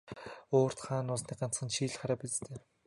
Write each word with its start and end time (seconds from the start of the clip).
Уут 0.57 0.77
хаана 0.85 1.03
нуусныг 1.07 1.37
ганцхан 1.41 1.67
чи 1.73 1.83
л 1.89 1.95
хараа 1.99 2.19
биз 2.21 2.35
дээ. 2.43 2.59